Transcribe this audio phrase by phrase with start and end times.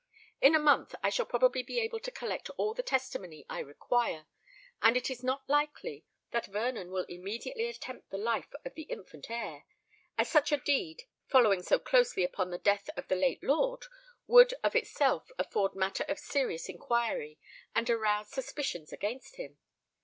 [0.41, 4.25] In a month I shall probably be able to collect all the testimony I require;
[4.81, 9.29] and it is not likely that Vernon will immediately attempt the life of the infant
[9.29, 9.63] heir,
[10.17, 13.85] as such a deed following so closely upon the death of the late lord
[14.25, 17.37] would of itself afford matter of serious inquiry
[17.75, 19.59] and arouse suspicions against him.